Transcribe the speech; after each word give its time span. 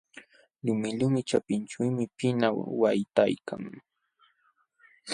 Lumilumi 0.63 1.21
ćhapinćhuumi 1.29 2.05
pinaw 2.17 2.57
waytaykan. 2.81 3.63